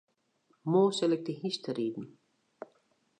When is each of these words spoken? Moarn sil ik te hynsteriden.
Moarn 0.71 0.95
sil 0.97 1.13
ik 1.17 1.21
te 1.25 1.33
hynsteriden. 1.41 2.07